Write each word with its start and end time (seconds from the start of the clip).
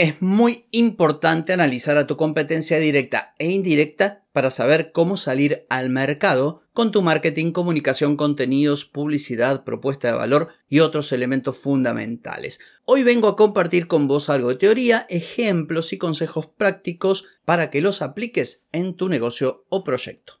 Es 0.00 0.22
muy 0.22 0.64
importante 0.70 1.52
analizar 1.52 1.98
a 1.98 2.06
tu 2.06 2.16
competencia 2.16 2.78
directa 2.78 3.34
e 3.38 3.50
indirecta 3.50 4.24
para 4.32 4.50
saber 4.50 4.92
cómo 4.92 5.18
salir 5.18 5.66
al 5.68 5.90
mercado 5.90 6.62
con 6.72 6.90
tu 6.90 7.02
marketing, 7.02 7.52
comunicación, 7.52 8.16
contenidos, 8.16 8.86
publicidad, 8.86 9.62
propuesta 9.62 10.08
de 10.08 10.14
valor 10.14 10.48
y 10.70 10.80
otros 10.80 11.12
elementos 11.12 11.58
fundamentales. 11.58 12.60
Hoy 12.86 13.02
vengo 13.02 13.28
a 13.28 13.36
compartir 13.36 13.88
con 13.88 14.08
vos 14.08 14.30
algo 14.30 14.48
de 14.48 14.54
teoría, 14.54 15.04
ejemplos 15.10 15.92
y 15.92 15.98
consejos 15.98 16.46
prácticos 16.46 17.26
para 17.44 17.68
que 17.68 17.82
los 17.82 18.00
apliques 18.00 18.64
en 18.72 18.94
tu 18.94 19.10
negocio 19.10 19.66
o 19.68 19.84
proyecto. 19.84 20.40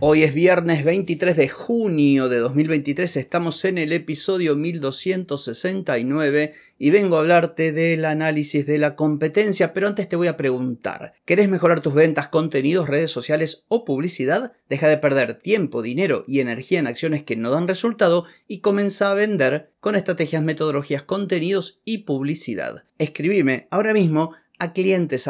Hoy 0.00 0.22
es 0.22 0.32
viernes 0.32 0.84
23 0.84 1.36
de 1.36 1.48
junio 1.48 2.28
de 2.28 2.38
2023, 2.38 3.16
estamos 3.16 3.64
en 3.64 3.78
el 3.78 3.92
episodio 3.92 4.54
1269 4.54 6.54
y 6.78 6.90
vengo 6.90 7.16
a 7.16 7.20
hablarte 7.20 7.72
del 7.72 8.04
análisis 8.04 8.64
de 8.64 8.78
la 8.78 8.94
competencia, 8.94 9.72
pero 9.72 9.88
antes 9.88 10.08
te 10.08 10.14
voy 10.14 10.28
a 10.28 10.36
preguntar, 10.36 11.14
¿querés 11.24 11.48
mejorar 11.48 11.80
tus 11.80 11.94
ventas, 11.94 12.28
contenidos, 12.28 12.88
redes 12.88 13.10
sociales 13.10 13.64
o 13.66 13.84
publicidad? 13.84 14.52
Deja 14.68 14.86
de 14.86 14.98
perder 14.98 15.34
tiempo, 15.34 15.82
dinero 15.82 16.22
y 16.28 16.38
energía 16.38 16.78
en 16.78 16.86
acciones 16.86 17.24
que 17.24 17.34
no 17.34 17.50
dan 17.50 17.66
resultado 17.66 18.24
y 18.46 18.60
comienza 18.60 19.10
a 19.10 19.14
vender 19.14 19.72
con 19.80 19.96
estrategias, 19.96 20.44
metodologías, 20.44 21.02
contenidos 21.02 21.80
y 21.84 21.98
publicidad. 21.98 22.84
Escribime 22.98 23.66
ahora 23.72 23.92
mismo 23.92 24.30
a 24.58 24.72
clientes 24.72 25.28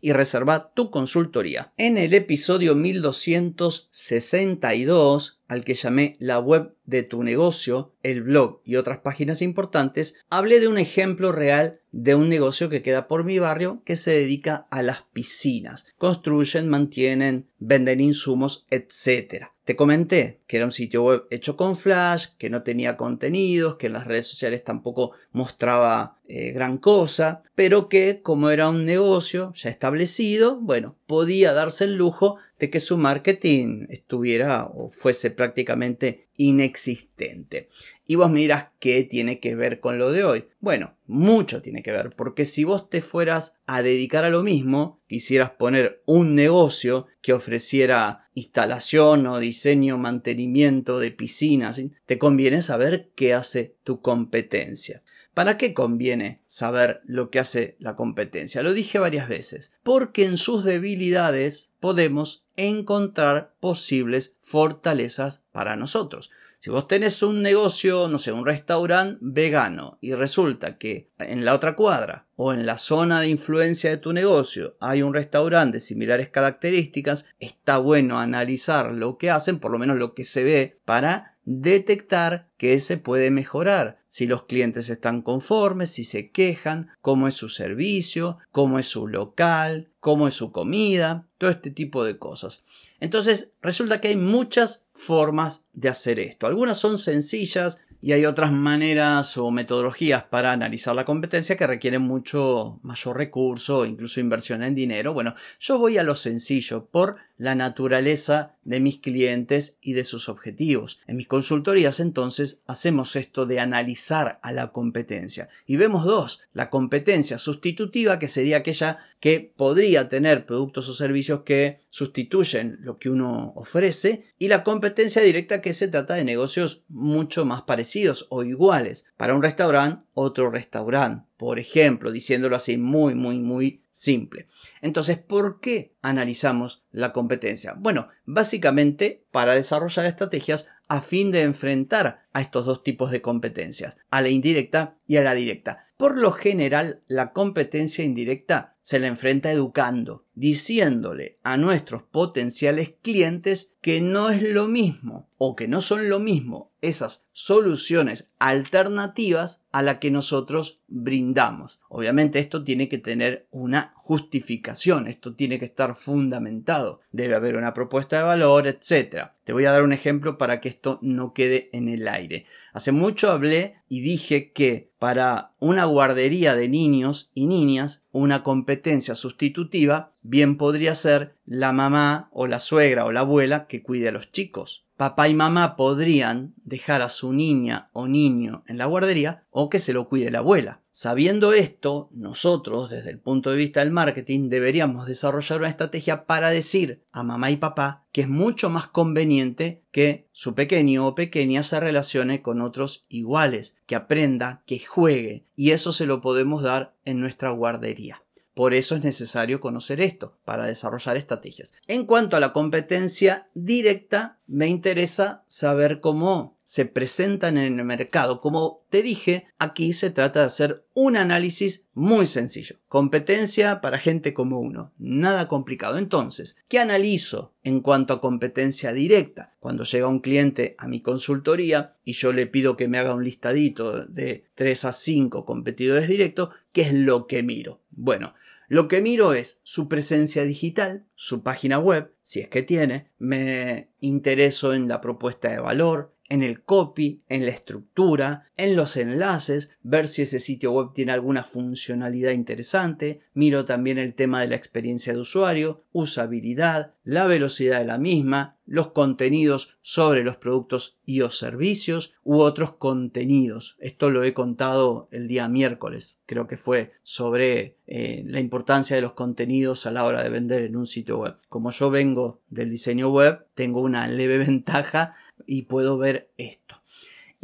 y 0.00 0.12
reserva 0.12 0.72
tu 0.74 0.90
consultoría. 0.90 1.72
En 1.76 1.98
el 1.98 2.14
episodio 2.14 2.74
1262, 2.74 5.41
al 5.52 5.64
que 5.64 5.74
llamé 5.74 6.16
la 6.18 6.38
web 6.38 6.74
de 6.86 7.02
tu 7.02 7.22
negocio, 7.22 7.94
el 8.02 8.22
blog 8.22 8.62
y 8.64 8.76
otras 8.76 8.98
páginas 8.98 9.42
importantes, 9.42 10.14
hablé 10.30 10.60
de 10.60 10.68
un 10.68 10.78
ejemplo 10.78 11.30
real 11.30 11.80
de 11.92 12.14
un 12.14 12.30
negocio 12.30 12.70
que 12.70 12.80
queda 12.80 13.06
por 13.06 13.22
mi 13.22 13.38
barrio 13.38 13.82
que 13.84 13.96
se 13.96 14.12
dedica 14.12 14.64
a 14.70 14.82
las 14.82 15.02
piscinas. 15.12 15.84
Construyen, 15.98 16.68
mantienen, 16.68 17.48
venden 17.58 18.00
insumos, 18.00 18.66
etc. 18.70 19.48
Te 19.64 19.76
comenté 19.76 20.40
que 20.46 20.56
era 20.56 20.64
un 20.64 20.72
sitio 20.72 21.04
web 21.04 21.24
hecho 21.30 21.56
con 21.56 21.76
Flash, 21.76 22.28
que 22.38 22.50
no 22.50 22.62
tenía 22.62 22.96
contenidos, 22.96 23.76
que 23.76 23.86
en 23.86 23.92
las 23.92 24.06
redes 24.06 24.26
sociales 24.26 24.64
tampoco 24.64 25.12
mostraba 25.32 26.18
eh, 26.26 26.52
gran 26.52 26.78
cosa, 26.78 27.42
pero 27.54 27.88
que 27.90 28.22
como 28.22 28.48
era 28.48 28.70
un 28.70 28.86
negocio 28.86 29.52
ya 29.54 29.68
establecido, 29.68 30.58
bueno, 30.58 30.96
podía 31.06 31.52
darse 31.52 31.84
el 31.84 31.96
lujo 31.96 32.38
de 32.62 32.70
que 32.70 32.78
su 32.78 32.96
marketing 32.96 33.86
estuviera 33.88 34.66
o 34.66 34.88
fuese 34.88 35.32
prácticamente 35.32 36.28
inexistente. 36.36 37.68
Y 38.06 38.14
vos 38.14 38.30
me 38.30 38.38
dirás 38.38 38.68
qué 38.78 39.02
tiene 39.02 39.40
que 39.40 39.56
ver 39.56 39.80
con 39.80 39.98
lo 39.98 40.12
de 40.12 40.22
hoy. 40.22 40.44
Bueno, 40.60 40.96
mucho 41.08 41.60
tiene 41.60 41.82
que 41.82 41.90
ver, 41.90 42.10
porque 42.10 42.46
si 42.46 42.62
vos 42.62 42.88
te 42.88 43.00
fueras 43.00 43.56
a 43.66 43.82
dedicar 43.82 44.24
a 44.24 44.30
lo 44.30 44.44
mismo, 44.44 45.00
quisieras 45.08 45.50
poner 45.50 46.00
un 46.06 46.36
negocio 46.36 47.08
que 47.20 47.32
ofreciera 47.32 48.28
instalación 48.34 49.26
o 49.26 49.40
diseño, 49.40 49.98
mantenimiento 49.98 51.00
de 51.00 51.10
piscinas, 51.10 51.82
te 52.06 52.16
conviene 52.16 52.62
saber 52.62 53.10
qué 53.16 53.34
hace 53.34 53.74
tu 53.82 54.00
competencia. 54.00 55.01
¿Para 55.34 55.56
qué 55.56 55.72
conviene 55.72 56.42
saber 56.46 57.00
lo 57.06 57.30
que 57.30 57.38
hace 57.40 57.76
la 57.78 57.96
competencia? 57.96 58.62
Lo 58.62 58.74
dije 58.74 58.98
varias 58.98 59.28
veces. 59.28 59.72
Porque 59.82 60.26
en 60.26 60.36
sus 60.36 60.62
debilidades 60.64 61.70
podemos 61.80 62.44
encontrar 62.56 63.54
posibles 63.58 64.36
fortalezas 64.42 65.42
para 65.52 65.76
nosotros. 65.76 66.30
Si 66.62 66.70
vos 66.70 66.86
tenés 66.86 67.24
un 67.24 67.42
negocio, 67.42 68.06
no 68.06 68.18
sé, 68.18 68.30
un 68.30 68.46
restaurante 68.46 69.18
vegano 69.20 69.98
y 70.00 70.14
resulta 70.14 70.78
que 70.78 71.08
en 71.18 71.44
la 71.44 71.54
otra 71.54 71.74
cuadra 71.74 72.28
o 72.36 72.52
en 72.52 72.66
la 72.66 72.78
zona 72.78 73.20
de 73.20 73.28
influencia 73.28 73.90
de 73.90 73.96
tu 73.96 74.12
negocio 74.12 74.76
hay 74.78 75.02
un 75.02 75.12
restaurante 75.12 75.78
de 75.78 75.80
similares 75.80 76.28
características, 76.28 77.24
está 77.40 77.78
bueno 77.78 78.20
analizar 78.20 78.92
lo 78.92 79.18
que 79.18 79.30
hacen, 79.30 79.58
por 79.58 79.72
lo 79.72 79.80
menos 79.80 79.96
lo 79.96 80.14
que 80.14 80.24
se 80.24 80.44
ve, 80.44 80.78
para 80.84 81.31
detectar 81.44 82.48
que 82.56 82.78
se 82.80 82.96
puede 82.96 83.30
mejorar. 83.30 84.00
Si 84.08 84.26
los 84.26 84.44
clientes 84.44 84.88
están 84.88 85.22
conformes, 85.22 85.90
si 85.90 86.04
se 86.04 86.30
quejan, 86.30 86.90
cómo 87.00 87.28
es 87.28 87.34
su 87.34 87.48
servicio, 87.48 88.38
cómo 88.50 88.78
es 88.78 88.86
su 88.86 89.08
local, 89.08 89.90
cómo 90.00 90.28
es 90.28 90.34
su 90.34 90.52
comida, 90.52 91.26
todo 91.38 91.50
este 91.50 91.70
tipo 91.70 92.04
de 92.04 92.18
cosas. 92.18 92.64
Entonces, 93.00 93.52
resulta 93.62 94.00
que 94.00 94.08
hay 94.08 94.16
muchas 94.16 94.84
formas 94.92 95.64
de 95.72 95.88
hacer 95.88 96.20
esto. 96.20 96.46
Algunas 96.46 96.78
son 96.78 96.98
sencillas 96.98 97.78
y 98.04 98.12
hay 98.12 98.26
otras 98.26 98.50
maneras 98.50 99.38
o 99.38 99.52
metodologías 99.52 100.24
para 100.24 100.50
analizar 100.50 100.96
la 100.96 101.04
competencia 101.04 101.56
que 101.56 101.68
requieren 101.68 102.02
mucho 102.02 102.80
mayor 102.82 103.16
recurso, 103.16 103.86
incluso 103.86 104.18
inversión 104.18 104.64
en 104.64 104.74
dinero. 104.74 105.14
Bueno, 105.14 105.36
yo 105.60 105.78
voy 105.78 105.98
a 105.98 106.02
lo 106.02 106.16
sencillo 106.16 106.86
por 106.86 107.16
la 107.38 107.54
naturaleza 107.54 108.56
de 108.64 108.80
mis 108.80 108.98
clientes 108.98 109.76
y 109.80 109.92
de 109.92 110.04
sus 110.04 110.28
objetivos. 110.28 111.00
En 111.06 111.16
mis 111.16 111.28
consultorías 111.28 112.00
entonces 112.00 112.60
hacemos 112.66 113.14
esto 113.14 113.46
de 113.46 113.60
analizar 113.60 114.40
a 114.42 114.52
la 114.52 114.72
competencia 114.72 115.48
y 115.66 115.76
vemos 115.76 116.04
dos, 116.04 116.40
la 116.52 116.70
competencia 116.70 117.38
sustitutiva 117.38 118.18
que 118.18 118.28
sería 118.28 118.58
aquella 118.58 118.98
que 119.20 119.52
podría 119.56 120.08
tener 120.08 120.46
productos 120.46 120.88
o 120.88 120.94
servicios 120.94 121.42
que 121.42 121.80
sustituyen 121.90 122.78
lo 122.80 122.98
que 122.98 123.10
uno 123.10 123.52
ofrece 123.54 124.24
y 124.38 124.48
la 124.48 124.64
competencia 124.64 125.22
directa 125.22 125.60
que 125.60 125.72
se 125.72 125.88
trata 125.88 126.14
de 126.14 126.24
negocios 126.24 126.82
mucho 126.88 127.44
más 127.44 127.62
parecidos 127.62 127.91
o 128.30 128.42
iguales. 128.42 129.04
Para 129.16 129.34
un 129.34 129.42
restaurante, 129.42 130.04
otro 130.14 130.50
restaurante, 130.50 131.26
por 131.36 131.58
ejemplo, 131.58 132.10
diciéndolo 132.10 132.56
así 132.56 132.76
muy, 132.76 133.14
muy, 133.14 133.40
muy 133.40 133.82
simple. 133.90 134.48
Entonces, 134.80 135.18
¿por 135.18 135.60
qué 135.60 135.94
analizamos 136.02 136.84
la 136.90 137.12
competencia? 137.12 137.74
Bueno, 137.78 138.08
básicamente 138.24 139.24
para 139.30 139.54
desarrollar 139.54 140.06
estrategias 140.06 140.66
a 140.88 141.00
fin 141.00 141.30
de 141.30 141.42
enfrentar 141.42 142.22
a 142.32 142.40
estos 142.40 142.66
dos 142.66 142.82
tipos 142.82 143.10
de 143.10 143.22
competencias, 143.22 143.96
a 144.10 144.20
la 144.20 144.28
indirecta 144.28 144.98
y 145.06 145.16
a 145.16 145.22
la 145.22 145.34
directa. 145.34 145.86
Por 145.96 146.18
lo 146.18 146.32
general, 146.32 147.02
la 147.06 147.32
competencia 147.32 148.04
indirecta 148.04 148.71
se 148.82 148.98
la 148.98 149.06
enfrenta 149.06 149.50
educando, 149.50 150.26
diciéndole 150.34 151.38
a 151.42 151.56
nuestros 151.56 152.02
potenciales 152.02 152.94
clientes 153.00 153.74
que 153.80 154.00
no 154.00 154.30
es 154.30 154.42
lo 154.42 154.68
mismo 154.68 155.30
o 155.38 155.56
que 155.56 155.68
no 155.68 155.80
son 155.80 156.08
lo 156.08 156.20
mismo 156.20 156.72
esas 156.82 157.26
soluciones 157.32 158.30
alternativas 158.38 159.62
a 159.70 159.82
la 159.82 160.00
que 160.00 160.10
nosotros 160.10 160.80
brindamos. 160.88 161.80
Obviamente 161.88 162.40
esto 162.40 162.64
tiene 162.64 162.88
que 162.88 162.98
tener 162.98 163.46
una 163.52 163.94
justificación, 163.96 165.06
esto 165.06 165.34
tiene 165.34 165.58
que 165.58 165.64
estar 165.64 165.94
fundamentado, 165.94 167.00
debe 167.12 167.36
haber 167.36 167.56
una 167.56 167.72
propuesta 167.72 168.18
de 168.18 168.24
valor, 168.24 168.66
etc. 168.66 169.28
Te 169.44 169.52
voy 169.52 169.64
a 169.64 169.70
dar 169.70 169.84
un 169.84 169.92
ejemplo 169.92 170.38
para 170.38 170.60
que 170.60 170.68
esto 170.68 170.98
no 171.02 171.32
quede 171.32 171.70
en 171.72 171.88
el 171.88 172.08
aire. 172.08 172.46
Hace 172.72 172.90
mucho 172.90 173.30
hablé 173.30 173.76
y 173.88 174.00
dije 174.00 174.52
que 174.52 174.90
para 174.98 175.52
una 175.60 175.84
guardería 175.84 176.54
de 176.56 176.68
niños 176.68 177.30
y 177.32 177.46
niñas, 177.46 178.02
una 178.10 178.42
competencia 178.42 178.71
sustitutiva 179.14 180.12
bien 180.22 180.56
podría 180.56 180.94
ser 180.94 181.34
la 181.44 181.72
mamá 181.72 182.28
o 182.32 182.46
la 182.46 182.60
suegra 182.60 183.04
o 183.04 183.12
la 183.12 183.20
abuela 183.20 183.66
que 183.66 183.82
cuide 183.82 184.08
a 184.08 184.12
los 184.12 184.30
chicos 184.32 184.82
papá 185.02 185.28
y 185.28 185.34
mamá 185.34 185.74
podrían 185.74 186.54
dejar 186.64 187.02
a 187.02 187.08
su 187.08 187.32
niña 187.32 187.90
o 187.92 188.06
niño 188.06 188.62
en 188.68 188.78
la 188.78 188.86
guardería 188.86 189.42
o 189.50 189.68
que 189.68 189.80
se 189.80 189.92
lo 189.92 190.08
cuide 190.08 190.30
la 190.30 190.38
abuela. 190.38 190.80
Sabiendo 190.92 191.52
esto, 191.52 192.08
nosotros, 192.12 192.88
desde 192.88 193.10
el 193.10 193.18
punto 193.18 193.50
de 193.50 193.56
vista 193.56 193.80
del 193.80 193.90
marketing, 193.90 194.48
deberíamos 194.48 195.08
desarrollar 195.08 195.58
una 195.58 195.70
estrategia 195.70 196.24
para 196.26 196.50
decir 196.50 197.02
a 197.10 197.24
mamá 197.24 197.50
y 197.50 197.56
papá 197.56 198.04
que 198.12 198.20
es 198.20 198.28
mucho 198.28 198.70
más 198.70 198.86
conveniente 198.86 199.82
que 199.90 200.28
su 200.30 200.54
pequeño 200.54 201.04
o 201.04 201.16
pequeña 201.16 201.64
se 201.64 201.80
relacione 201.80 202.40
con 202.40 202.60
otros 202.60 203.02
iguales, 203.08 203.76
que 203.86 203.96
aprenda, 203.96 204.62
que 204.66 204.78
juegue, 204.78 205.46
y 205.56 205.72
eso 205.72 205.90
se 205.90 206.06
lo 206.06 206.20
podemos 206.20 206.62
dar 206.62 206.94
en 207.04 207.18
nuestra 207.18 207.50
guardería. 207.50 208.22
Por 208.54 208.74
eso 208.74 208.94
es 208.96 209.02
necesario 209.02 209.60
conocer 209.60 210.00
esto 210.00 210.38
para 210.44 210.66
desarrollar 210.66 211.16
estrategias. 211.16 211.74
En 211.86 212.04
cuanto 212.04 212.36
a 212.36 212.40
la 212.40 212.52
competencia 212.52 213.46
directa, 213.54 214.40
me 214.46 214.66
interesa 214.66 215.42
saber 215.46 216.00
cómo 216.00 216.58
se 216.72 216.86
presentan 216.86 217.58
en 217.58 217.78
el 217.78 217.84
mercado. 217.84 218.40
Como 218.40 218.86
te 218.88 219.02
dije, 219.02 219.46
aquí 219.58 219.92
se 219.92 220.10
trata 220.10 220.40
de 220.40 220.46
hacer 220.46 220.86
un 220.94 221.18
análisis 221.18 221.84
muy 221.92 222.26
sencillo. 222.26 222.76
Competencia 222.88 223.82
para 223.82 223.98
gente 223.98 224.32
como 224.32 224.58
uno. 224.58 224.92
Nada 224.96 225.48
complicado. 225.48 225.98
Entonces, 225.98 226.56
¿qué 226.68 226.78
analizo 226.78 227.54
en 227.62 227.80
cuanto 227.80 228.14
a 228.14 228.20
competencia 228.22 228.94
directa? 228.94 229.54
Cuando 229.60 229.84
llega 229.84 230.08
un 230.08 230.20
cliente 230.20 230.74
a 230.78 230.88
mi 230.88 231.02
consultoría 231.02 231.96
y 232.04 232.14
yo 232.14 232.32
le 232.32 232.46
pido 232.46 232.76
que 232.78 232.88
me 232.88 232.98
haga 232.98 233.14
un 233.14 233.24
listadito 233.24 234.06
de 234.06 234.46
3 234.54 234.84
a 234.86 234.92
5 234.94 235.44
competidores 235.44 236.08
directos, 236.08 236.50
¿qué 236.72 236.82
es 236.82 236.94
lo 236.94 237.26
que 237.26 237.42
miro? 237.42 237.81
Bueno, 237.92 238.34
lo 238.68 238.88
que 238.88 239.02
miro 239.02 239.34
es 239.34 239.60
su 239.62 239.88
presencia 239.88 240.44
digital, 240.44 241.06
su 241.14 241.42
página 241.42 241.78
web, 241.78 242.12
si 242.22 242.40
es 242.40 242.48
que 242.48 242.62
tiene, 242.62 243.10
me 243.18 243.90
intereso 244.00 244.72
en 244.72 244.88
la 244.88 245.00
propuesta 245.00 245.50
de 245.50 245.60
valor, 245.60 246.14
en 246.28 246.42
el 246.42 246.62
copy, 246.62 247.22
en 247.28 247.44
la 247.44 247.52
estructura, 247.52 248.50
en 248.56 248.76
los 248.76 248.96
enlaces, 248.96 249.70
ver 249.82 250.08
si 250.08 250.22
ese 250.22 250.40
sitio 250.40 250.72
web 250.72 250.92
tiene 250.94 251.12
alguna 251.12 251.44
funcionalidad 251.44 252.32
interesante, 252.32 253.20
miro 253.34 253.64
también 253.64 253.98
el 253.98 254.14
tema 254.14 254.40
de 254.40 254.48
la 254.48 254.56
experiencia 254.56 255.12
de 255.12 255.20
usuario, 255.20 255.84
usabilidad, 255.92 256.94
la 257.04 257.26
velocidad 257.26 257.80
de 257.80 257.86
la 257.86 257.98
misma, 257.98 258.56
los 258.64 258.92
contenidos 258.92 259.76
sobre 259.82 260.22
los 260.22 260.36
productos 260.36 260.96
y 261.04 261.20
o 261.20 261.30
servicios 261.30 262.14
u 262.22 262.38
otros 262.38 262.74
contenidos. 262.74 263.76
Esto 263.80 264.10
lo 264.10 264.22
he 264.22 264.32
contado 264.32 265.08
el 265.10 265.28
día 265.28 265.48
miércoles, 265.48 266.18
creo 266.26 266.46
que 266.46 266.56
fue 266.56 266.92
sobre 267.02 267.76
eh, 267.86 268.22
la 268.26 268.40
importancia 268.40 268.96
de 268.96 269.02
los 269.02 269.12
contenidos 269.12 269.84
a 269.84 269.90
la 269.90 270.04
hora 270.04 270.22
de 270.22 270.30
vender 270.30 270.62
en 270.62 270.76
un 270.76 270.86
sitio 270.86 271.18
web. 271.18 271.36
Como 271.48 271.70
yo 271.72 271.90
vengo 271.90 272.40
del 272.48 272.70
diseño 272.70 273.10
web, 273.10 273.46
tengo 273.54 273.80
una 273.80 274.06
leve 274.06 274.38
ventaja 274.46 275.14
y 275.46 275.62
puedo 275.62 275.98
ver 275.98 276.30
esto. 276.36 276.82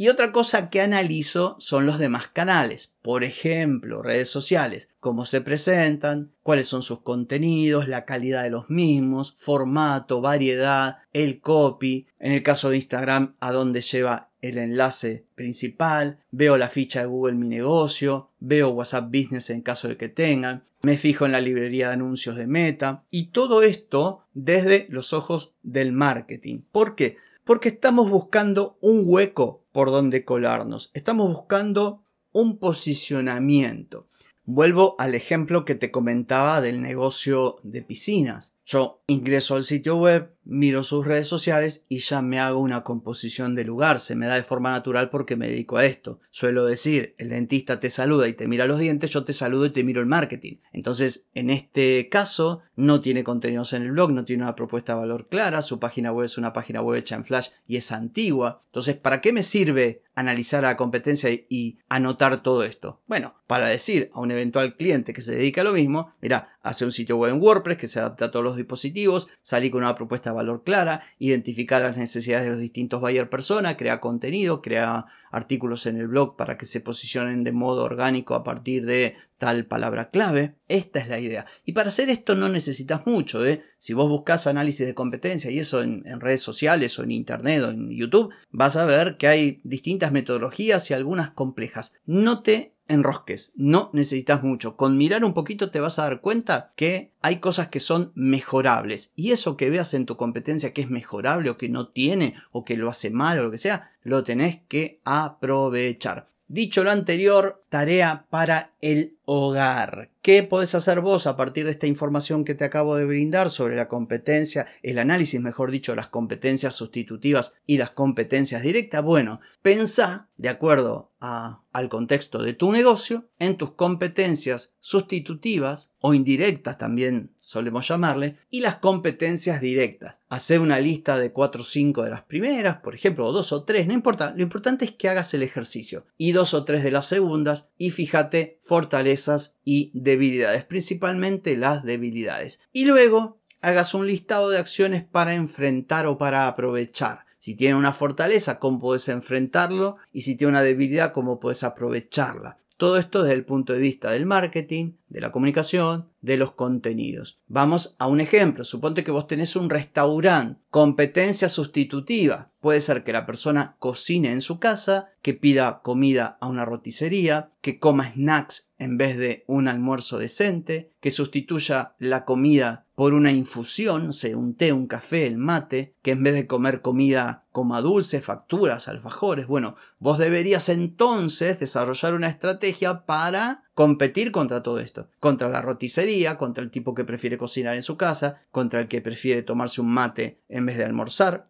Y 0.01 0.07
otra 0.07 0.31
cosa 0.31 0.69
que 0.69 0.79
analizo 0.79 1.57
son 1.59 1.85
los 1.85 1.99
demás 1.99 2.29
canales, 2.29 2.93
por 3.01 3.25
ejemplo, 3.25 4.01
redes 4.01 4.29
sociales, 4.29 4.87
cómo 5.01 5.25
se 5.25 5.41
presentan, 5.41 6.31
cuáles 6.41 6.69
son 6.69 6.83
sus 6.83 7.01
contenidos, 7.01 7.89
la 7.89 8.05
calidad 8.05 8.43
de 8.43 8.49
los 8.49 8.69
mismos, 8.69 9.35
formato, 9.37 10.21
variedad, 10.21 10.99
el 11.11 11.41
copy, 11.41 12.07
en 12.17 12.31
el 12.31 12.43
caso 12.43 12.69
de 12.69 12.77
Instagram, 12.77 13.33
a 13.41 13.51
dónde 13.51 13.81
lleva 13.81 14.29
el 14.41 14.57
enlace 14.57 15.25
principal, 15.35 16.19
veo 16.31 16.55
la 16.55 16.69
ficha 16.69 17.01
de 17.01 17.07
Google 17.07 17.35
Mi 17.35 17.49
Negocio, 17.49 18.29
veo 18.39 18.69
WhatsApp 18.69 19.07
Business 19.13 19.49
en 19.49 19.61
caso 19.61 19.89
de 19.89 19.97
que 19.97 20.07
tengan, 20.07 20.63
me 20.81 20.97
fijo 20.97 21.25
en 21.25 21.33
la 21.33 21.41
librería 21.41 21.87
de 21.87 21.95
anuncios 21.95 22.37
de 22.37 22.47
Meta 22.47 23.03
y 23.11 23.31
todo 23.31 23.63
esto 23.63 24.23
desde 24.33 24.87
los 24.89 25.11
ojos 25.11 25.51
del 25.61 25.91
marketing. 25.91 26.61
¿Por 26.71 26.95
qué? 26.95 27.17
Porque 27.49 27.69
estamos 27.69 28.11
buscando 28.11 28.77
un 28.79 29.01
hueco 29.07 29.65
por 29.71 29.89
donde 29.89 30.23
colarnos. 30.23 30.91
Estamos 30.93 31.33
buscando 31.33 32.03
un 32.31 32.59
posicionamiento. 32.59 34.07
Vuelvo 34.51 34.95
al 34.97 35.13
ejemplo 35.13 35.63
que 35.63 35.75
te 35.75 35.91
comentaba 35.91 36.59
del 36.59 36.81
negocio 36.81 37.57
de 37.61 37.83
piscinas. 37.83 38.55
Yo 38.65 39.03
ingreso 39.05 39.55
al 39.55 39.63
sitio 39.63 39.97
web, 39.97 40.35
miro 40.43 40.83
sus 40.83 41.05
redes 41.05 41.27
sociales 41.27 41.85
y 41.87 41.99
ya 41.99 42.23
me 42.23 42.39
hago 42.39 42.59
una 42.59 42.83
composición 42.83 43.53
de 43.53 43.63
lugar. 43.63 43.99
Se 43.99 44.15
me 44.15 44.25
da 44.25 44.35
de 44.35 44.43
forma 44.43 44.71
natural 44.71 45.11
porque 45.11 45.35
me 45.35 45.47
dedico 45.47 45.77
a 45.77 45.85
esto. 45.85 46.19
Suelo 46.31 46.65
decir, 46.65 47.13
el 47.19 47.29
dentista 47.29 47.79
te 47.79 47.91
saluda 47.91 48.27
y 48.27 48.33
te 48.33 48.47
mira 48.47 48.65
los 48.65 48.79
dientes, 48.79 49.11
yo 49.11 49.23
te 49.23 49.33
saludo 49.33 49.67
y 49.67 49.69
te 49.69 49.83
miro 49.83 50.01
el 50.01 50.07
marketing. 50.07 50.57
Entonces, 50.73 51.27
en 51.35 51.51
este 51.51 52.09
caso, 52.09 52.61
no 52.75 53.01
tiene 53.01 53.23
contenidos 53.23 53.73
en 53.73 53.83
el 53.83 53.91
blog, 53.91 54.11
no 54.11 54.25
tiene 54.25 54.43
una 54.43 54.55
propuesta 54.55 54.93
de 54.93 54.99
valor 54.99 55.27
clara, 55.29 55.61
su 55.61 55.79
página 55.79 56.11
web 56.11 56.25
es 56.25 56.39
una 56.39 56.53
página 56.53 56.81
web 56.81 56.97
hecha 56.97 57.15
en 57.15 57.25
Flash 57.25 57.49
y 57.67 57.77
es 57.77 57.91
antigua. 57.91 58.63
Entonces, 58.67 58.95
¿para 58.95 59.21
qué 59.21 59.31
me 59.33 59.43
sirve 59.43 60.01
analizar 60.19 60.63
la 60.63 60.77
competencia 60.77 61.29
y 61.31 61.79
anotar 61.89 62.43
todo 62.43 62.63
esto? 62.63 63.01
Bueno, 63.07 63.35
para 63.47 63.69
decir 63.69 64.11
a 64.13 64.19
un 64.19 64.31
eventual 64.31 64.75
cliente 64.75 65.13
que 65.13 65.21
se 65.21 65.35
dedica 65.35 65.61
a 65.61 65.63
lo 65.63 65.73
mismo, 65.73 66.13
mira, 66.21 66.58
hace 66.61 66.85
un 66.85 66.91
sitio 66.91 67.17
web 67.17 67.33
en 67.33 67.41
WordPress 67.41 67.77
que 67.77 67.87
se 67.87 67.99
adapta 67.99 68.25
a 68.25 68.31
todos 68.31 68.43
los 68.43 68.57
dispositivos, 68.57 69.27
salir 69.41 69.71
con 69.71 69.83
una 69.83 69.95
propuesta 69.95 70.29
de 70.31 70.35
valor 70.35 70.63
clara, 70.63 71.03
identificar 71.17 71.81
las 71.81 71.97
necesidades 71.97 72.45
de 72.45 72.51
los 72.51 72.59
distintos 72.59 73.01
buyer 73.01 73.29
persona, 73.29 73.77
crea 73.77 73.99
contenido, 73.99 74.61
crea 74.61 75.05
artículos 75.31 75.85
en 75.85 75.97
el 75.97 76.07
blog 76.07 76.35
para 76.35 76.57
que 76.57 76.65
se 76.65 76.81
posicionen 76.81 77.43
de 77.43 77.51
modo 77.51 77.83
orgánico 77.83 78.35
a 78.35 78.43
partir 78.43 78.85
de 78.85 79.15
tal 79.37 79.65
palabra 79.65 80.09
clave. 80.09 80.55
Esta 80.67 80.99
es 80.99 81.07
la 81.07 81.19
idea. 81.19 81.45
Y 81.65 81.73
para 81.73 81.89
hacer 81.89 82.09
esto 82.09 82.35
no 82.35 82.49
necesitas 82.49 83.05
mucho. 83.05 83.45
¿eh? 83.45 83.61
Si 83.77 83.93
vos 83.93 84.09
buscas 84.09 84.47
análisis 84.47 84.85
de 84.85 84.95
competencia 84.95 85.49
y 85.51 85.59
eso 85.59 85.81
en, 85.81 86.03
en, 86.05 86.19
redes 86.19 86.41
sociales 86.41 86.97
o 86.99 87.03
en 87.03 87.11
internet 87.11 87.63
o 87.63 87.69
en 87.69 87.89
YouTube, 87.89 88.33
vas 88.49 88.75
a 88.75 88.85
ver 88.85 89.17
que 89.17 89.27
hay 89.27 89.61
distintas 89.63 90.11
metodologías 90.11 90.89
y 90.89 90.93
algunas 90.93 91.31
complejas. 91.31 91.93
No 92.05 92.41
te 92.43 92.73
enrosques, 92.89 93.53
no 93.55 93.89
necesitas 93.93 94.43
mucho. 94.43 94.75
Con 94.75 94.97
mirar 94.97 95.23
un 95.23 95.33
poquito 95.33 95.71
te 95.71 95.79
vas 95.79 95.99
a 95.99 96.03
dar 96.03 96.21
cuenta 96.21 96.73
que 96.75 97.13
hay 97.21 97.37
cosas 97.37 97.69
que 97.69 97.79
son 97.79 98.11
mejorables. 98.15 99.13
Y 99.15 99.31
eso 99.31 99.55
que 99.55 99.69
veas 99.69 99.93
en 99.93 100.05
tu 100.05 100.17
competencia 100.17 100.73
que 100.73 100.81
es 100.81 100.89
mejorable 100.89 101.49
o 101.49 101.57
que 101.57 101.69
no 101.69 101.87
tiene 101.89 102.35
o 102.51 102.65
que 102.65 102.75
lo 102.75 102.89
hace 102.89 103.09
mal 103.09 103.39
o 103.39 103.43
lo 103.43 103.51
que 103.51 103.57
sea, 103.57 103.91
lo 104.03 104.23
tenés 104.23 104.59
que 104.67 104.99
aprovechar. 105.05 106.29
Dicho 106.47 106.83
lo 106.83 106.89
anterior, 106.89 107.63
tarea 107.69 108.25
para 108.31 108.73
el 108.81 109.17
hogar. 109.25 110.09
¿Qué 110.29 110.43
podés 110.43 110.75
hacer 110.75 111.01
vos 111.01 111.25
a 111.25 111.35
partir 111.35 111.65
de 111.65 111.71
esta 111.71 111.87
información 111.87 112.45
que 112.45 112.53
te 112.53 112.63
acabo 112.63 112.95
de 112.95 113.03
brindar 113.03 113.49
sobre 113.49 113.75
la 113.75 113.87
competencia, 113.87 114.67
el 114.83 114.99
análisis, 114.99 115.41
mejor 115.41 115.71
dicho, 115.71 115.95
las 115.95 116.09
competencias 116.09 116.75
sustitutivas 116.75 117.55
y 117.65 117.79
las 117.79 117.89
competencias 117.89 118.61
directas? 118.61 119.01
Bueno, 119.03 119.39
pensá, 119.63 120.29
de 120.37 120.49
acuerdo 120.49 121.15
al 121.19 121.89
contexto 121.89 122.43
de 122.43 122.53
tu 122.53 122.71
negocio, 122.71 123.27
en 123.39 123.57
tus 123.57 123.71
competencias 123.71 124.75
sustitutivas 124.79 125.93
o 125.97 126.13
indirectas 126.13 126.77
también 126.77 127.33
solemos 127.49 127.87
llamarle, 127.87 128.35
y 128.51 128.61
las 128.61 128.75
competencias 128.75 129.59
directas. 129.59 130.17
Hacer 130.29 130.59
una 130.59 130.79
lista 130.79 131.17
de 131.17 131.31
4 131.31 131.61
o 131.61 131.65
5 131.65 132.03
de 132.03 132.11
las 132.11 132.21
primeras, 132.21 132.77
por 132.77 132.93
ejemplo, 132.93 133.25
o 133.25 133.31
2 133.31 133.51
o 133.53 133.63
3, 133.63 133.87
no 133.87 133.93
importa, 133.93 134.35
lo 134.37 134.43
importante 134.43 134.85
es 134.85 134.91
que 134.91 135.09
hagas 135.09 135.33
el 135.33 135.41
ejercicio. 135.41 136.05
Y 136.15 136.31
2 136.31 136.53
o 136.53 136.63
3 136.63 136.83
de 136.83 136.91
las 136.91 137.07
segundas, 137.07 137.65
y 137.75 137.89
fíjate 137.89 138.59
fortalezas 138.61 139.55
y 139.65 139.89
debilidades, 139.95 140.63
principalmente 140.63 141.57
las 141.57 141.83
debilidades. 141.83 142.59
Y 142.71 142.85
luego 142.85 143.39
hagas 143.61 143.95
un 143.95 144.05
listado 144.05 144.51
de 144.51 144.59
acciones 144.59 145.03
para 145.03 145.33
enfrentar 145.33 146.05
o 146.05 146.19
para 146.19 146.45
aprovechar. 146.45 147.25
Si 147.39 147.55
tiene 147.55 147.73
una 147.73 147.93
fortaleza, 147.93 148.59
cómo 148.59 148.77
puedes 148.77 149.07
enfrentarlo 149.07 149.97
y 150.13 150.21
si 150.21 150.35
tiene 150.35 150.51
una 150.51 150.61
debilidad, 150.61 151.13
cómo 151.13 151.39
puedes 151.39 151.63
aprovecharla. 151.63 152.59
Todo 152.79 152.95
esto 152.95 153.23
desde 153.23 153.35
el 153.35 153.43
punto 153.43 153.73
de 153.73 153.79
vista 153.79 154.09
del 154.09 154.25
marketing, 154.25 154.93
de 155.09 155.19
la 155.19 155.33
comunicación, 155.33 156.07
de 156.21 156.37
los 156.37 156.53
contenidos. 156.53 157.37
Vamos 157.49 157.97
a 157.99 158.07
un 158.07 158.21
ejemplo. 158.21 158.63
Suponte 158.63 159.03
que 159.03 159.11
vos 159.11 159.27
tenés 159.27 159.57
un 159.57 159.69
restaurante, 159.69 160.61
competencia 160.69 161.49
sustitutiva. 161.49 162.48
Puede 162.59 162.81
ser 162.81 163.03
que 163.03 163.13
la 163.13 163.25
persona 163.25 163.77
cocine 163.79 164.33
en 164.33 164.41
su 164.41 164.59
casa, 164.59 165.09
que 165.21 165.33
pida 165.33 165.81
comida 165.81 166.37
a 166.41 166.47
una 166.47 166.65
roticería, 166.65 167.51
que 167.61 167.79
coma 167.79 168.11
snacks 168.13 168.71
en 168.77 168.97
vez 168.97 169.17
de 169.17 169.43
un 169.47 169.67
almuerzo 169.67 170.17
decente, 170.17 170.91
que 170.99 171.11
sustituya 171.11 171.95
la 171.99 172.25
comida 172.25 172.85
por 172.95 173.13
una 173.13 173.31
infusión, 173.31 174.07
no 174.07 174.13
sé, 174.13 174.35
un 174.35 174.55
té, 174.55 174.73
un 174.73 174.87
café, 174.87 175.25
el 175.25 175.37
mate, 175.37 175.95
que 176.01 176.11
en 176.11 176.21
vez 176.21 176.33
de 176.33 176.47
comer 176.47 176.81
comida 176.81 177.45
coma 177.53 177.79
dulce, 177.79 178.19
facturas, 178.21 178.89
alfajores. 178.89 179.47
Bueno, 179.47 179.75
vos 179.99 180.17
deberías 180.17 180.67
entonces 180.67 181.61
desarrollar 181.61 182.13
una 182.13 182.27
estrategia 182.27 183.05
para 183.05 183.63
competir 183.79 184.33
contra 184.33 184.61
todo 184.61 184.79
esto, 184.79 185.07
contra 185.21 185.47
la 185.47 185.61
roticería, 185.61 186.37
contra 186.37 186.61
el 186.61 186.69
tipo 186.69 186.93
que 186.93 187.05
prefiere 187.05 187.37
cocinar 187.37 187.77
en 187.77 187.81
su 187.81 187.95
casa, 187.95 188.41
contra 188.51 188.81
el 188.81 188.89
que 188.89 188.99
prefiere 188.99 189.41
tomarse 189.41 189.79
un 189.79 189.93
mate 189.93 190.41
en 190.49 190.65
vez 190.65 190.77
de 190.77 190.83
almorzar. 190.83 191.47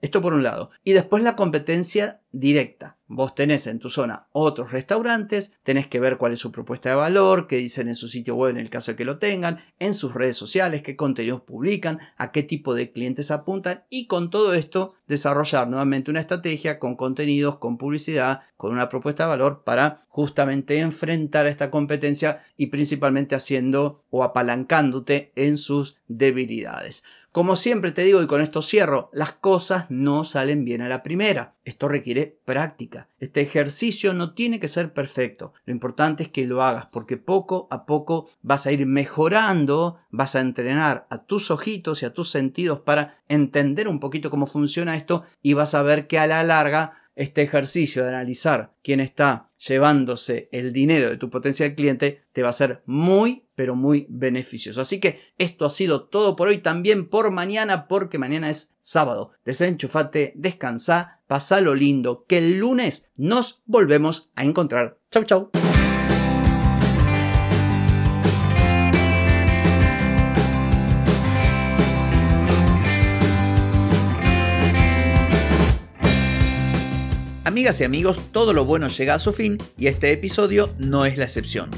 Esto 0.00 0.22
por 0.22 0.32
un 0.32 0.44
lado. 0.44 0.70
Y 0.84 0.92
después 0.92 1.24
la 1.24 1.34
competencia 1.34 2.21
directa. 2.32 2.98
Vos 3.06 3.34
tenés 3.34 3.66
en 3.66 3.78
tu 3.78 3.90
zona 3.90 4.28
otros 4.32 4.72
restaurantes, 4.72 5.52
tenés 5.62 5.86
que 5.86 6.00
ver 6.00 6.16
cuál 6.16 6.32
es 6.32 6.38
su 6.38 6.50
propuesta 6.50 6.88
de 6.88 6.94
valor, 6.94 7.46
qué 7.46 7.56
dicen 7.56 7.88
en 7.88 7.94
su 7.94 8.08
sitio 8.08 8.34
web 8.34 8.52
en 8.52 8.56
el 8.56 8.70
caso 8.70 8.92
de 8.92 8.96
que 8.96 9.04
lo 9.04 9.18
tengan, 9.18 9.60
en 9.78 9.92
sus 9.92 10.14
redes 10.14 10.38
sociales, 10.38 10.82
qué 10.82 10.96
contenidos 10.96 11.42
publican, 11.42 11.98
a 12.16 12.32
qué 12.32 12.42
tipo 12.42 12.74
de 12.74 12.90
clientes 12.90 13.30
apuntan 13.30 13.84
y 13.90 14.06
con 14.06 14.30
todo 14.30 14.54
esto 14.54 14.94
desarrollar 15.06 15.68
nuevamente 15.68 16.10
una 16.10 16.20
estrategia 16.20 16.78
con 16.78 16.96
contenidos, 16.96 17.58
con 17.58 17.76
publicidad, 17.76 18.40
con 18.56 18.72
una 18.72 18.88
propuesta 18.88 19.24
de 19.24 19.28
valor 19.28 19.62
para 19.62 20.06
justamente 20.08 20.78
enfrentar 20.78 21.44
a 21.44 21.50
esta 21.50 21.70
competencia 21.70 22.42
y 22.56 22.66
principalmente 22.66 23.34
haciendo 23.34 24.04
o 24.08 24.24
apalancándote 24.24 25.30
en 25.34 25.58
sus 25.58 25.96
debilidades. 26.08 27.04
Como 27.32 27.56
siempre 27.56 27.92
te 27.92 28.04
digo 28.04 28.22
y 28.22 28.26
con 28.26 28.42
esto 28.42 28.60
cierro, 28.60 29.08
las 29.14 29.32
cosas 29.32 29.86
no 29.88 30.22
salen 30.22 30.66
bien 30.66 30.82
a 30.82 30.88
la 30.90 31.02
primera. 31.02 31.54
Esto 31.64 31.88
requiere 31.88 32.38
práctica. 32.44 33.08
Este 33.20 33.40
ejercicio 33.40 34.12
no 34.12 34.34
tiene 34.34 34.60
que 34.60 34.68
ser 34.68 34.92
perfecto. 34.92 35.54
Lo 35.64 35.72
importante 35.72 36.24
es 36.24 36.28
que 36.28 36.44
lo 36.44 36.62
hagas 36.62 36.88
porque 36.92 37.16
poco 37.16 37.68
a 37.70 37.86
poco 37.86 38.28
vas 38.42 38.66
a 38.66 38.72
ir 38.72 38.84
mejorando, 38.84 39.96
vas 40.10 40.36
a 40.36 40.42
entrenar 40.42 41.06
a 41.08 41.24
tus 41.24 41.50
ojitos 41.50 42.02
y 42.02 42.04
a 42.04 42.12
tus 42.12 42.30
sentidos 42.30 42.80
para 42.80 43.22
entender 43.28 43.88
un 43.88 43.98
poquito 43.98 44.28
cómo 44.28 44.46
funciona 44.46 44.94
esto 44.94 45.22
y 45.40 45.54
vas 45.54 45.74
a 45.74 45.80
ver 45.80 46.06
que 46.06 46.18
a 46.18 46.26
la 46.26 46.42
larga 46.42 46.98
este 47.14 47.40
ejercicio 47.42 48.02
de 48.02 48.10
analizar 48.10 48.74
quién 48.82 49.00
está 49.00 49.50
llevándose 49.58 50.48
el 50.52 50.72
dinero 50.72 51.08
de 51.08 51.16
tu 51.16 51.30
potencial 51.30 51.74
cliente 51.74 52.24
te 52.32 52.42
va 52.42 52.50
a 52.50 52.54
ser 52.54 52.82
muy, 52.86 53.46
pero 53.62 53.76
muy 53.76 54.06
beneficioso. 54.08 54.80
Así 54.80 54.98
que 54.98 55.20
esto 55.38 55.64
ha 55.64 55.70
sido 55.70 56.02
todo 56.06 56.34
por 56.34 56.48
hoy, 56.48 56.58
también 56.58 57.08
por 57.08 57.30
mañana, 57.30 57.86
porque 57.86 58.18
mañana 58.18 58.50
es 58.50 58.74
sábado. 58.80 59.30
Desenchufate, 59.44 60.32
descansa, 60.34 61.20
lo 61.60 61.76
lindo, 61.76 62.26
que 62.26 62.38
el 62.38 62.58
lunes 62.58 63.08
nos 63.14 63.62
volvemos 63.64 64.32
a 64.34 64.42
encontrar. 64.42 64.98
Chau, 65.12 65.22
chau. 65.22 65.50
Amigas 77.44 77.80
y 77.80 77.84
amigos, 77.84 78.18
todo 78.32 78.52
lo 78.52 78.64
bueno 78.64 78.88
llega 78.88 79.14
a 79.14 79.20
su 79.20 79.32
fin 79.32 79.56
y 79.78 79.86
este 79.86 80.10
episodio 80.10 80.74
no 80.78 81.06
es 81.06 81.16
la 81.16 81.24
excepción. 81.26 81.70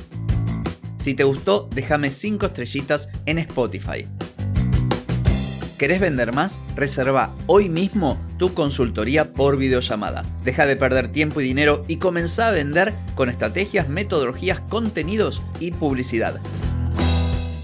Si 1.05 1.13
te 1.13 1.25
gustó, 1.25 1.69
déjame 1.75 2.09
5 2.09 2.47
estrellitas 2.47 3.11
en 3.27 3.37
Spotify. 3.37 4.07
¿Querés 5.77 6.01
vender 6.01 6.33
más? 6.33 6.63
Reserva 6.77 7.35
hoy 7.47 7.69
mismo 7.69 8.19
tu 8.39 8.55
consultoría 8.55 9.35
por 9.35 9.59
videollamada. 9.59 10.25
Deja 10.45 10.65
de 10.65 10.77
perder 10.77 11.09
tiempo 11.09 11.43
y 11.43 11.45
dinero 11.45 11.85
y 11.89 11.97
comenzá 11.97 12.49
a 12.49 12.53
vender 12.53 12.95
con 13.17 13.29
estrategias, 13.29 13.87
metodologías, 13.87 14.61
contenidos 14.61 15.43
y 15.61 15.73
publicidad. 15.73 16.41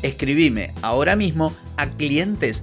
Escribime 0.02 0.74
ahora 0.82 1.16
mismo 1.16 1.54
a 1.78 1.88
clientes 1.92 2.62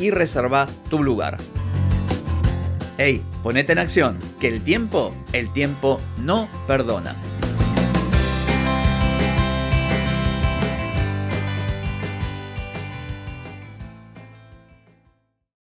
y 0.00 0.10
reserva 0.10 0.66
tu 0.90 1.04
lugar. 1.04 1.38
Hey, 2.98 3.22
ponete 3.44 3.70
en 3.74 3.78
acción, 3.78 4.18
que 4.40 4.48
el 4.48 4.60
tiempo, 4.62 5.14
el 5.32 5.52
tiempo 5.52 6.00
no 6.18 6.48
perdona. 6.66 7.14